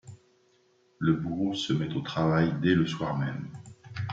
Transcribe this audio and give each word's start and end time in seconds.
Le 0.97 1.13
bourreau 1.13 1.53
se 1.53 1.73
met 1.73 1.93
au 1.95 2.01
travail 2.01 2.55
dès 2.59 2.73
le 2.73 2.87
soir 2.87 3.19
même. 3.19 3.49